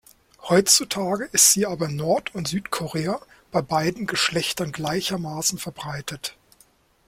[0.49, 6.35] Heutzutage ist sie aber in Nord- und Südkorea bei beiden Geschlechtern gleichermaßen verbreitet.